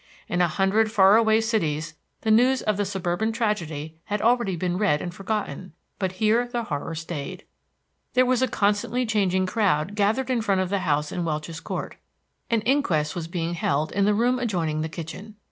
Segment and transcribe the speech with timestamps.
[0.27, 4.79] In a hundred far away cities the news of the suburban tragedy had already been
[4.79, 7.45] read and forgotten; but here the horror stayed.
[8.15, 11.97] There was a constantly changing crowd gathered in front of the house in Welch's Court.
[12.49, 15.35] An inquest was being held in the room adjoining the kitchen.